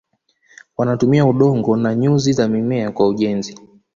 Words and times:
Wanatumia 0.77 1.25
udongo 1.25 1.77
na 1.77 1.95
nyuzi 1.95 2.33
za 2.33 2.47
mimea 2.47 2.91
kwa 2.91 3.07
ujenzi. 3.07 3.59